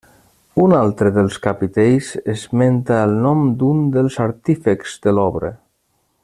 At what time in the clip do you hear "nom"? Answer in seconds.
3.29-3.45